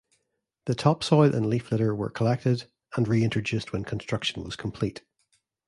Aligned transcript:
The 0.65 0.73
top 0.73 1.03
soil 1.03 1.35
and 1.35 1.45
leaf 1.45 1.71
litter 1.71 1.93
were 1.93 2.09
collected 2.09 2.67
and 2.95 3.07
reintroduced 3.07 3.71
when 3.71 3.83
construction 3.83 4.43
was 4.43 4.55
complete. 4.55 5.03